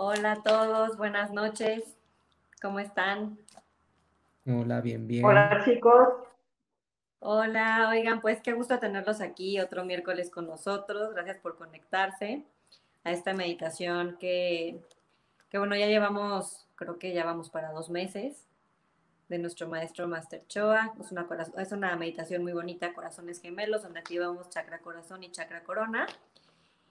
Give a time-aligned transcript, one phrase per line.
[0.00, 1.98] Hola a todos, buenas noches.
[2.62, 3.36] ¿Cómo están?
[4.46, 5.24] Hola, bien, bien.
[5.24, 6.10] Hola chicos.
[7.18, 11.12] Hola, oigan, pues qué gusto tenerlos aquí otro miércoles con nosotros.
[11.14, 12.44] Gracias por conectarse
[13.02, 14.80] a esta meditación que,
[15.50, 18.46] que bueno, ya llevamos, creo que ya vamos para dos meses
[19.28, 20.94] de nuestro maestro Master Choa.
[21.00, 25.64] Es una, es una meditación muy bonita, corazones gemelos, donde activamos chakra corazón y chakra
[25.64, 26.06] corona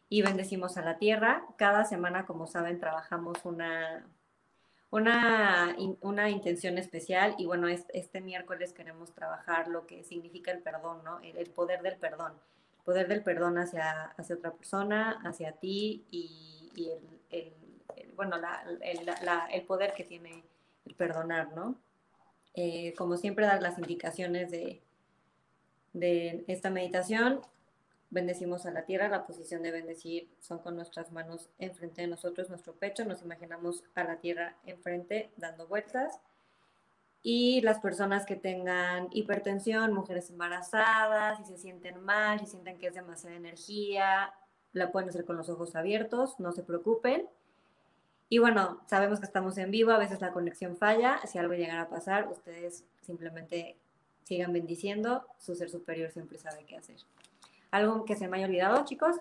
[0.09, 1.45] y bendecimos a la tierra.
[1.57, 4.05] Cada semana, como saben, trabajamos una,
[4.89, 11.03] una, una intención especial y bueno, este, miércoles queremos trabajar lo que significa el perdón,
[11.03, 11.19] ¿no?
[11.21, 12.33] El, poder del perdón.
[12.79, 16.71] El poder del perdón hacia, hacia otra persona, hacia ti y,
[17.29, 17.53] el,
[18.15, 18.37] bueno,
[18.81, 20.43] el poder que tiene
[20.85, 21.75] el perdonar, ¿no?
[22.53, 24.81] Eh, como siempre, dar las indicaciones de,
[25.93, 27.41] de esta meditación.
[28.09, 32.49] Bendecimos a la tierra, la posición de bendecir son con nuestras manos enfrente de nosotros,
[32.49, 36.19] nuestro pecho, nos imaginamos a la tierra enfrente dando vueltas.
[37.21, 42.87] Y las personas que tengan hipertensión, mujeres embarazadas, si se sienten mal, si sienten que
[42.87, 44.33] es demasiada energía,
[44.71, 47.27] la pueden hacer con los ojos abiertos, no se preocupen.
[48.29, 51.83] Y bueno, sabemos que estamos en vivo, a veces la conexión falla, si algo llegara
[51.83, 53.75] a pasar, ustedes simplemente
[54.23, 56.97] sigan bendiciendo, su ser superior siempre sabe qué hacer.
[57.71, 59.17] ¿Algo que se me haya olvidado, chicos?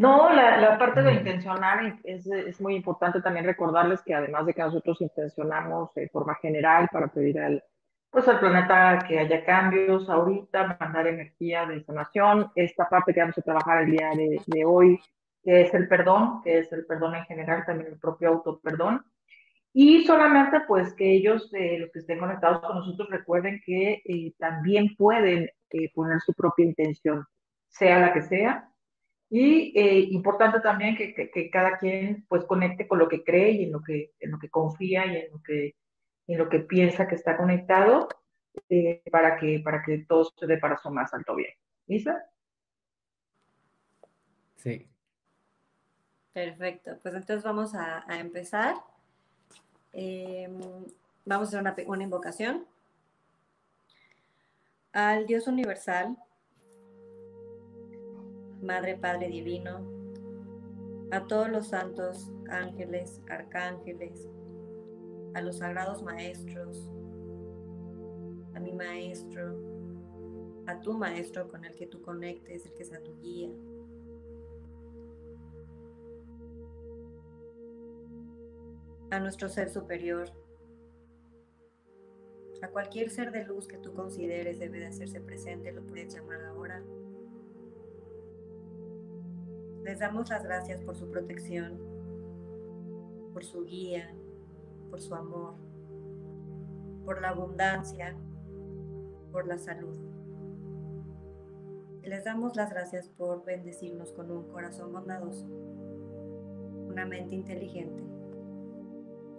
[0.00, 4.98] No, la, parte de intencionar es, muy importante también recordarles que además de que nosotros
[5.02, 7.62] intencionamos de forma general para pedir al,
[8.10, 13.36] pues al planeta que haya cambios ahorita, mandar energía de sanación, esta parte que vamos
[13.36, 14.10] a trabajar el día
[14.46, 14.98] de, hoy,
[15.44, 19.04] que es el perdón, que es el perdón en general, también el propio auto perdón,
[19.72, 24.34] y solamente pues que ellos, eh, los que estén conectados con nosotros, recuerden que eh,
[24.38, 27.24] también pueden eh, poner su propia intención,
[27.68, 28.66] sea la que sea.
[29.32, 33.72] Y importante también que, que, cada quien pues conecte con lo que cree y en
[33.72, 35.76] lo que, en lo que confía y en lo que,
[36.26, 38.08] en lo que piensa que está conectado
[39.12, 41.52] para, que, para que todo se dé para su más alto bien.
[41.86, 42.24] ¿Lisa?
[44.56, 44.90] Sí.
[46.32, 48.74] Perfecto, pues entonces vamos a, a empezar.
[49.92, 50.60] Em,
[51.24, 52.66] vamos a hacer una, una invocación
[54.92, 56.16] al Dios universal,
[58.62, 59.80] Madre, Padre Divino,
[61.10, 64.28] a todos los santos ángeles, arcángeles,
[65.34, 66.88] a los sagrados maestros,
[68.54, 69.56] a mi maestro,
[70.66, 73.50] a tu maestro con el que tú conectes, el que sea tu guía,
[79.10, 80.30] a nuestro ser superior,
[82.62, 86.44] a cualquier ser de luz que tú consideres debe de hacerse presente, lo puedes llamar
[86.44, 86.82] ahora.
[89.82, 91.78] Les damos las gracias por su protección,
[93.32, 94.14] por su guía,
[94.90, 95.54] por su amor,
[97.04, 98.14] por la abundancia,
[99.32, 99.98] por la salud.
[102.02, 105.46] Les damos las gracias por bendecirnos con un corazón bondadoso,
[106.88, 108.09] una mente inteligente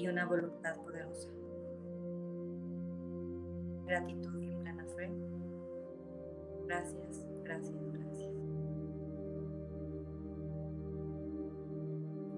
[0.01, 1.30] y una voluntad poderosa.
[3.86, 4.31] Gratitud
[4.62, 5.12] plena fe.
[6.65, 8.31] Gracias, gracias, gracias.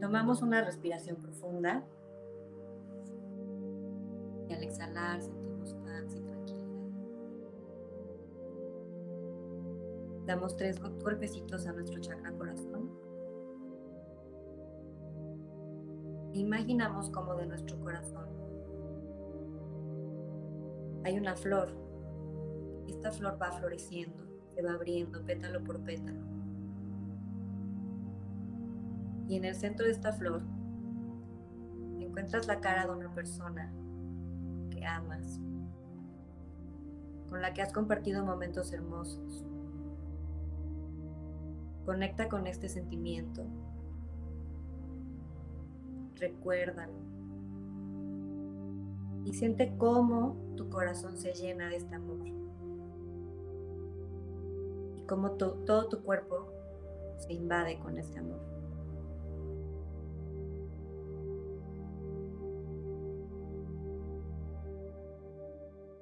[0.01, 1.85] Tomamos una respiración profunda
[4.49, 6.67] y al exhalar sentimos paz y tranquilidad.
[10.25, 13.12] Damos tres golpecitos a nuestro chakra corazón
[16.33, 18.33] Imaginamos como de nuestro corazón
[21.03, 21.69] hay una flor.
[22.87, 26.21] Esta flor va floreciendo, se va abriendo pétalo por pétalo.
[29.27, 30.41] Y en el centro de esta flor
[31.99, 33.73] encuentras la cara de una persona
[34.69, 35.39] que amas,
[37.29, 39.43] con la que has compartido momentos hermosos.
[41.85, 43.45] Conecta con este sentimiento
[46.23, 46.93] recuérdalo.
[49.25, 52.25] Y siente cómo tu corazón se llena de este amor.
[54.95, 56.47] Y cómo todo tu cuerpo
[57.17, 58.39] se invade con este amor.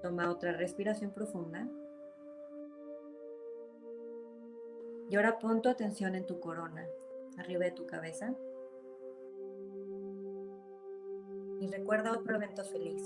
[0.01, 1.67] Toma otra respiración profunda.
[5.09, 6.85] Y ahora pon tu atención en tu corona,
[7.37, 8.33] arriba de tu cabeza.
[11.61, 13.03] Y recuerda otro evento feliz.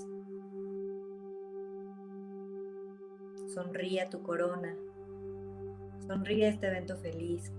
[3.52, 4.74] Sonríe a tu corona.
[6.08, 7.52] Sonríe este evento feliz.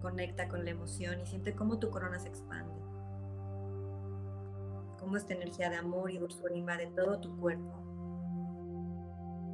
[0.00, 2.74] conecta con la emoción y siente cómo tu corona se expande.
[5.00, 7.72] Cómo esta energía de amor y dulzura invade todo tu cuerpo.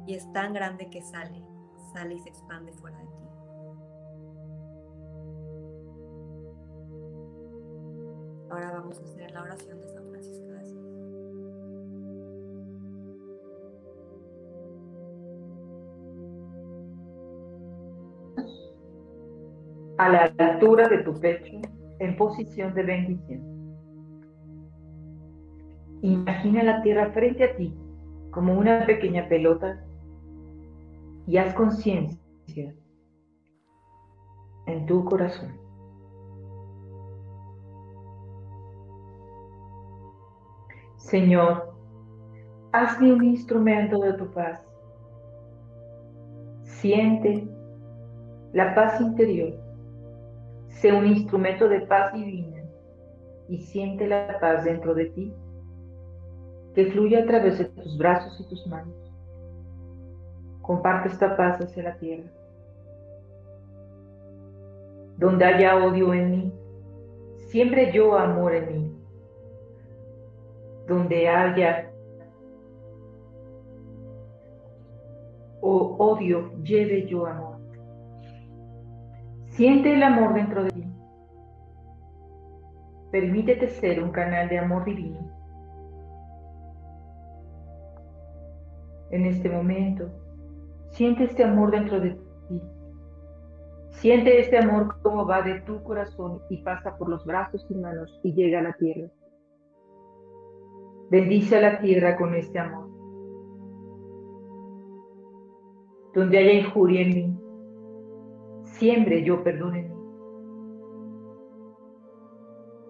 [0.05, 1.41] Y es tan grande que sale,
[1.93, 3.30] sale y se expande fuera de ti.
[8.51, 10.77] Ahora vamos a hacer la oración de San Francisco de Asís.
[19.97, 21.61] A la altura de tu pecho,
[21.99, 23.41] en posición de bendición.
[26.01, 27.73] Imagina la tierra frente a ti
[28.31, 29.81] como una pequeña pelota
[31.25, 32.75] y haz conciencia
[34.65, 35.60] en tu corazón.
[41.01, 41.73] Señor,
[42.71, 44.61] hazme un instrumento de tu paz.
[46.63, 47.47] Siente
[48.53, 49.53] la paz interior.
[50.67, 52.63] Sé un instrumento de paz divina
[53.49, 55.33] y siente la paz dentro de ti
[56.73, 58.95] que fluye a través de tus brazos y tus manos.
[60.61, 62.31] Comparte esta paz hacia la tierra.
[65.17, 66.53] Donde haya odio en mí,
[67.49, 68.90] siempre yo amor en mí
[70.91, 71.89] donde haya
[75.61, 77.57] o odio, lleve yo amor.
[79.45, 80.85] Siente el amor dentro de ti.
[83.11, 85.19] Permítete ser un canal de amor divino.
[89.11, 90.09] En este momento,
[90.89, 92.11] siente este amor dentro de
[92.49, 92.61] ti.
[93.91, 98.19] Siente este amor como va de tu corazón y pasa por los brazos y manos
[98.23, 99.09] y llega a la tierra.
[101.11, 102.87] Bendice a la tierra con este amor.
[106.13, 107.37] Donde haya injuria en mí,
[108.63, 110.01] siembre yo perdón en mí.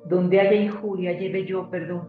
[0.05, 2.07] Donde haya injuria, lleve yo perdón.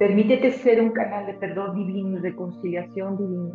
[0.00, 3.54] Permítete ser un canal de perdón divino y reconciliación divina.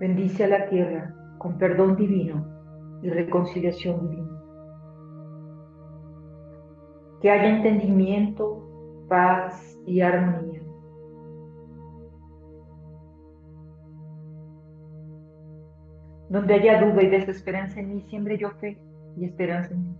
[0.00, 2.42] Bendice a la tierra con perdón divino
[3.02, 4.33] y reconciliación divina
[7.24, 10.60] que haya entendimiento, paz y armonía.
[16.28, 18.78] Donde haya duda y desesperanza en mí, siempre yo fe
[19.16, 19.96] y esperanza en mí.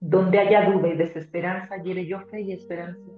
[0.00, 3.12] Donde haya duda y desesperanza, lleve yo fe y esperanza.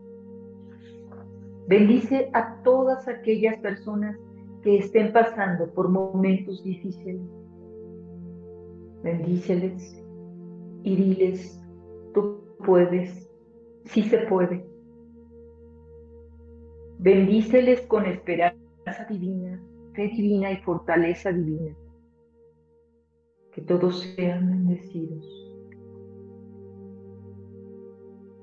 [1.68, 4.18] Bendice a todas aquellas personas
[4.62, 7.22] que estén pasando por momentos difíciles.
[9.02, 10.04] Bendíceles
[10.82, 11.61] y diles
[12.14, 13.30] Tú puedes,
[13.84, 14.64] sí se puede.
[16.98, 19.60] Bendíceles con esperanza divina,
[19.94, 21.76] fe divina y fortaleza divina.
[23.52, 25.42] Que todos sean bendecidos.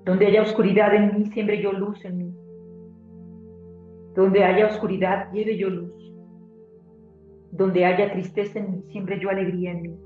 [0.05, 2.33] Donde haya oscuridad en mí, siempre yo luz en mí.
[4.15, 5.93] Donde haya oscuridad, lleve yo luz.
[7.51, 9.99] Donde haya tristeza en mí, siempre yo alegría en mí.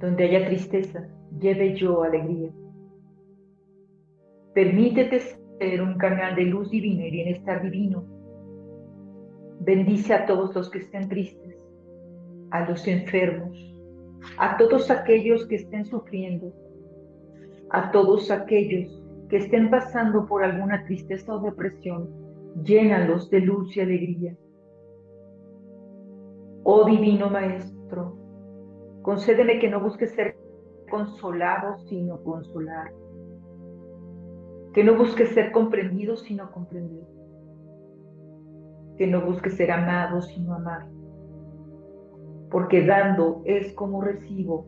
[0.00, 1.08] Donde haya tristeza,
[1.40, 2.50] lleve yo alegría.
[4.54, 8.04] Permítete ser un canal de luz divina y bienestar divino.
[9.60, 11.56] Bendice a todos los que estén tristes,
[12.50, 13.56] a los enfermos,
[14.38, 16.52] a todos aquellos que estén sufriendo,
[17.70, 22.08] a todos aquellos que estén pasando por alguna tristeza o depresión,
[22.62, 24.36] llénalos de luz y alegría.
[26.62, 28.16] Oh Divino Maestro,
[29.02, 30.33] concédeme que no busque ser
[30.94, 32.92] consolado, sino consolar.
[34.72, 37.04] Que no busque ser comprendido, sino comprender.
[38.96, 40.86] Que no busque ser amado, sino amar.
[42.48, 44.66] Porque dando es como recibo.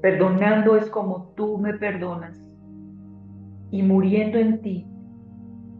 [0.00, 2.40] Perdonando es como tú me perdonas.
[3.72, 4.86] Y muriendo en ti,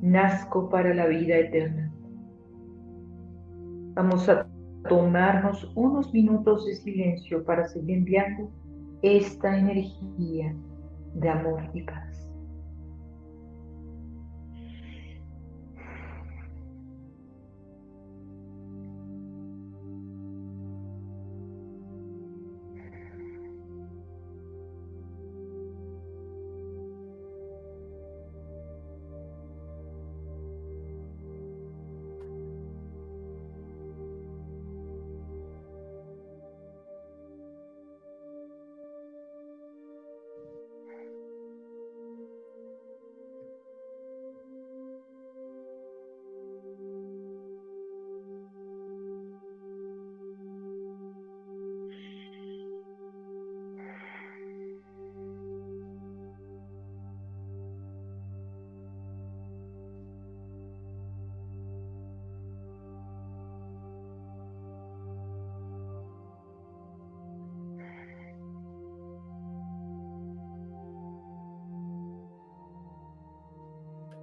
[0.01, 1.93] nazco para la vida eterna.
[3.95, 4.49] Vamos a
[4.89, 8.51] tomarnos unos minutos de silencio para seguir enviando
[9.03, 10.55] esta energía
[11.15, 12.10] de amor y paz.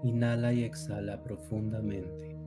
[0.03, 2.37] Inhala y exhala profundamente.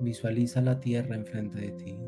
[0.00, 1.98] Visualiza la tierra enfrente de ti.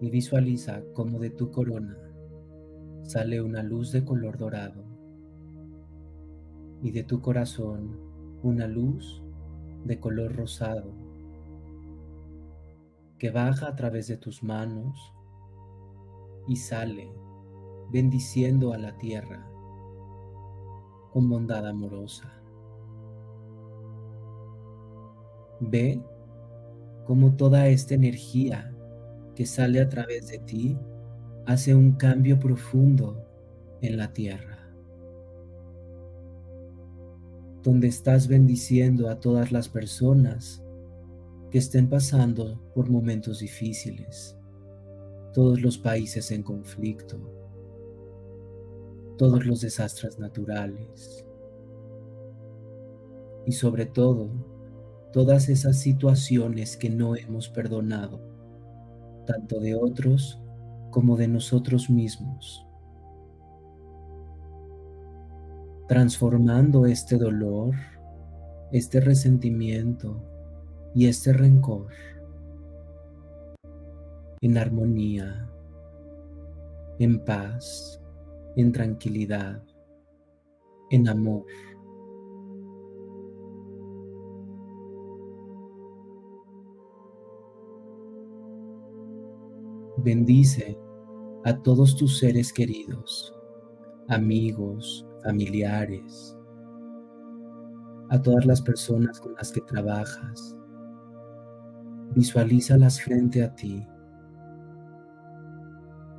[0.00, 1.96] Y visualiza cómo de tu corona
[3.02, 4.84] sale una luz de color dorado.
[6.82, 7.98] Y de tu corazón
[8.42, 9.22] una luz
[9.84, 11.01] de color rosado
[13.22, 15.14] que baja a través de tus manos
[16.48, 17.08] y sale
[17.92, 19.48] bendiciendo a la tierra
[21.12, 22.32] con bondad amorosa.
[25.60, 26.02] Ve
[27.06, 28.74] cómo toda esta energía
[29.36, 30.76] que sale a través de ti
[31.46, 33.24] hace un cambio profundo
[33.82, 34.68] en la tierra,
[37.62, 40.61] donde estás bendiciendo a todas las personas
[41.52, 44.38] que estén pasando por momentos difíciles,
[45.34, 47.18] todos los países en conflicto,
[49.18, 51.26] todos los desastres naturales.
[53.44, 54.30] Y sobre todo
[55.12, 58.18] todas esas situaciones que no hemos perdonado,
[59.26, 60.40] tanto de otros
[60.90, 62.66] como de nosotros mismos.
[65.86, 67.74] Transformando este dolor,
[68.72, 70.31] este resentimiento
[70.94, 71.86] y este rencor
[74.42, 75.48] en armonía,
[76.98, 78.00] en paz,
[78.56, 79.62] en tranquilidad,
[80.90, 81.44] en amor.
[89.98, 90.76] Bendice
[91.44, 93.32] a todos tus seres queridos,
[94.08, 96.36] amigos, familiares,
[98.10, 100.56] a todas las personas con las que trabajas.
[102.14, 103.86] Visualízalas frente a ti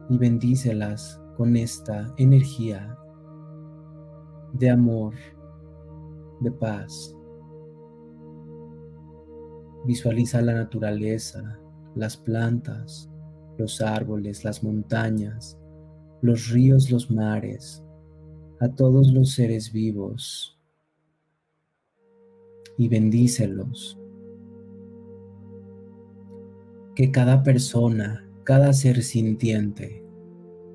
[0.09, 2.97] y bendícelas con esta energía
[4.53, 5.13] de amor,
[6.39, 7.15] de paz.
[9.85, 11.59] Visualiza la naturaleza,
[11.95, 13.09] las plantas,
[13.57, 15.59] los árboles, las montañas,
[16.21, 17.83] los ríos, los mares,
[18.59, 20.57] a todos los seres vivos
[22.77, 23.99] y bendícelos.
[26.95, 30.05] Que cada persona, cada ser sintiente,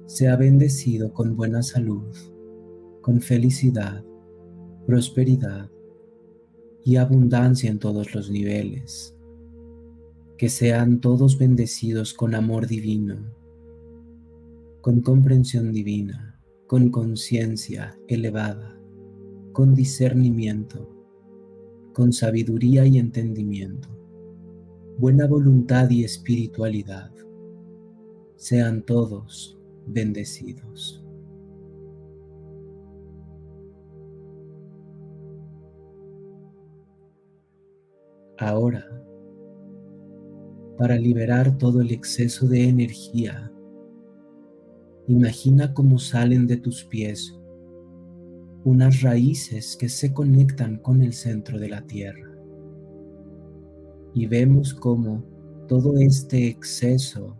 [0.07, 2.15] sea bendecido con buena salud,
[3.03, 4.05] con felicidad,
[4.87, 5.71] prosperidad
[6.85, 9.15] y abundancia en todos los niveles.
[10.37, 13.17] Que sean todos bendecidos con amor divino,
[14.81, 18.81] con comprensión divina, con conciencia elevada,
[19.53, 20.89] con discernimiento,
[21.93, 23.89] con sabiduría y entendimiento,
[24.99, 27.11] buena voluntad y espiritualidad.
[28.37, 31.05] Sean todos bendecidos.
[38.39, 38.85] Ahora,
[40.77, 43.53] para liberar todo el exceso de energía.
[45.09, 47.35] Imagina cómo salen de tus pies
[48.65, 52.28] unas raíces que se conectan con el centro de la tierra.
[54.15, 55.23] Y vemos cómo
[55.69, 57.37] todo este exceso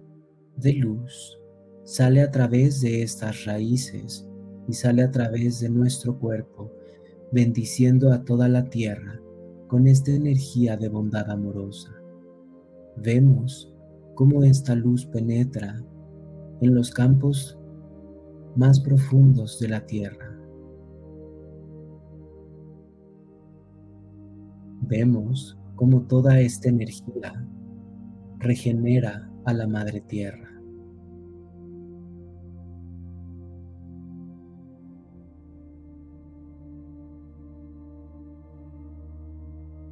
[0.57, 1.39] de luz
[1.85, 4.27] sale a través de estas raíces
[4.69, 6.71] y sale a través de nuestro cuerpo,
[7.33, 9.21] bendiciendo a toda la tierra
[9.67, 11.99] con esta energía de bondad amorosa
[13.03, 13.73] vemos
[14.15, 15.81] cómo esta luz penetra
[16.61, 17.59] en los campos
[18.57, 20.37] más profundos de la tierra.
[24.83, 27.47] Vemos cómo toda esta energía
[28.41, 30.51] regenera a la madre tierra.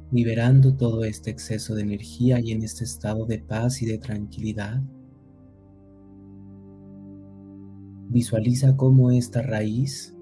[0.09, 4.81] liberando todo este exceso de energía y en este estado de paz y de tranquilidad.
[8.07, 10.15] Visualiza cómo esta raíz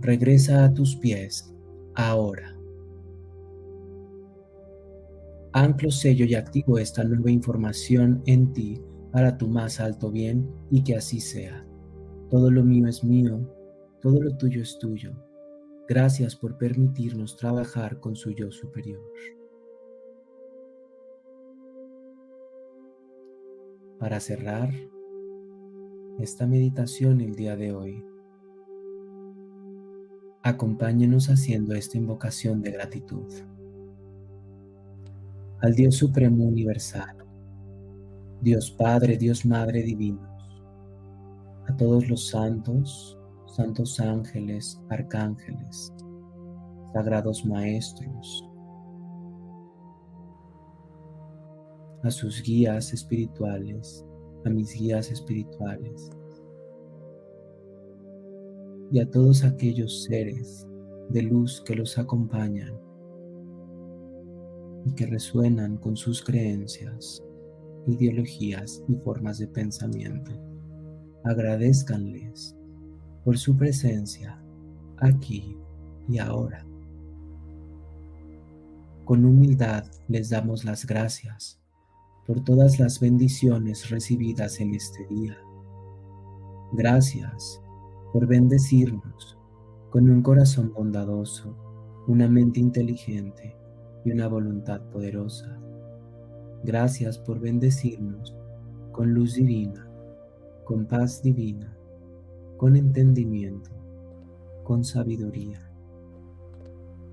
[0.00, 1.50] regresa a tus pies
[1.94, 2.51] ahora.
[5.54, 10.82] Anclo, sello y activo esta nueva información en ti para tu más alto bien y
[10.82, 11.66] que así sea.
[12.30, 13.46] Todo lo mío es mío,
[14.00, 15.12] todo lo tuyo es tuyo
[15.88, 19.02] Gracias por permitirnos trabajar con su yo superior.
[23.98, 24.70] Para cerrar
[26.18, 28.02] esta meditación el día de hoy,
[30.42, 33.30] acompáñenos haciendo esta invocación de gratitud
[35.62, 37.16] al Dios Supremo Universal,
[38.40, 40.28] Dios Padre, Dios Madre divinos,
[41.68, 45.94] a todos los santos, santos ángeles, arcángeles,
[46.92, 48.44] sagrados maestros,
[52.02, 54.04] a sus guías espirituales,
[54.44, 56.10] a mis guías espirituales
[58.90, 60.66] y a todos aquellos seres
[61.10, 62.91] de luz que los acompañan
[64.84, 67.22] y que resuenan con sus creencias,
[67.86, 70.32] ideologías y formas de pensamiento.
[71.24, 72.56] Agradezcanles
[73.24, 74.42] por su presencia
[74.98, 75.56] aquí
[76.08, 76.66] y ahora.
[79.04, 81.60] Con humildad les damos las gracias
[82.26, 85.36] por todas las bendiciones recibidas en este día.
[86.72, 87.60] Gracias
[88.12, 89.38] por bendecirnos
[89.90, 91.54] con un corazón bondadoso,
[92.06, 93.56] una mente inteligente
[94.04, 95.58] y una voluntad poderosa.
[96.64, 98.36] Gracias por bendecirnos
[98.92, 99.88] con luz divina,
[100.64, 101.76] con paz divina,
[102.56, 103.70] con entendimiento,
[104.62, 105.60] con sabiduría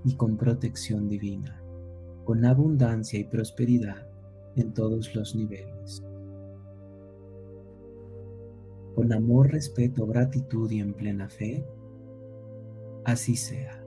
[0.04, 1.60] y con protección divina,
[2.24, 4.06] con abundancia y prosperidad
[4.56, 6.02] en todos los niveles.
[8.94, 11.64] Con amor, respeto, gratitud y en plena fe,
[13.04, 13.79] así sea.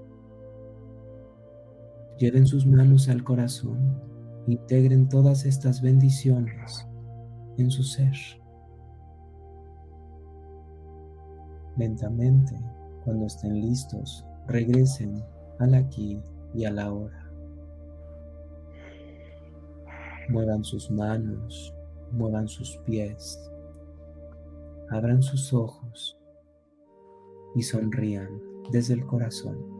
[2.23, 3.99] Lleven sus manos al corazón,
[4.47, 6.87] integren todas estas bendiciones
[7.57, 8.15] en su ser.
[11.75, 12.57] Lentamente,
[13.03, 15.21] cuando estén listos, regresen
[15.59, 16.17] al aquí
[16.53, 17.29] y a la hora.
[20.29, 21.75] Muevan sus manos,
[22.13, 23.51] muevan sus pies,
[24.91, 26.17] abran sus ojos
[27.53, 28.29] y sonrían
[28.71, 29.72] desde el corazón.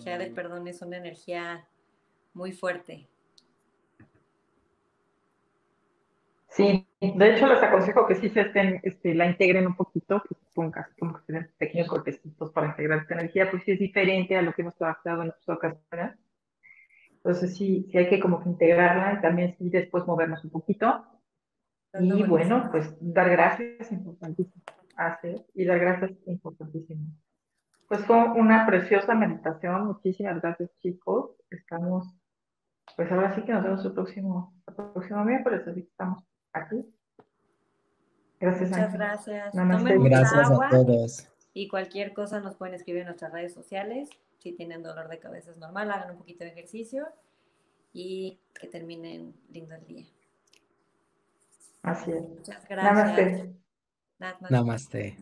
[0.00, 1.68] Energía del perdón es una energía
[2.32, 3.08] muy fuerte,
[6.50, 10.34] Sí, de hecho les aconsejo que sí se estén, este, la integren un poquito, que
[10.52, 14.42] pongan como que den pequeños golpecitos para integrar esta energía, pues sí es diferente a
[14.42, 16.18] lo que hemos trabajado en otras ocasiones.
[17.12, 21.04] Entonces sí, sí hay que como que integrarla y también sí después movernos un poquito.
[22.00, 24.62] Y bueno, pues dar gracias, importantísimo.
[24.96, 27.06] Hacer y dar gracias, importantísimo.
[27.90, 29.88] Pues fue una preciosa meditación.
[29.88, 31.32] Muchísimas gracias, chicos.
[31.50, 32.06] Estamos,
[32.94, 36.22] pues ahora sí que nos vemos el próximo, el próximo miércoles, así que estamos
[36.52, 36.88] aquí.
[38.38, 39.52] Gracias, Muchas gracias.
[39.52, 41.28] gracias a todos.
[41.52, 44.08] Y cualquier cosa nos pueden escribir en nuestras redes sociales.
[44.38, 47.08] Si tienen dolor de cabeza es normal, hagan un poquito de ejercicio
[47.92, 50.06] y que terminen lindo el día.
[51.82, 52.22] Así es.
[52.22, 52.94] Muchas gracias.
[52.94, 53.54] Namaste.
[54.20, 54.54] Namaste.
[54.54, 55.16] Namaste.